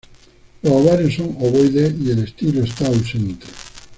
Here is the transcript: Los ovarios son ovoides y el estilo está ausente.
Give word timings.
Los 0.63 0.73
ovarios 0.73 1.13
son 1.13 1.35
ovoides 1.39 1.93
y 2.01 2.09
el 2.09 2.23
estilo 2.23 2.63
está 2.63 2.87
ausente. 2.87 3.45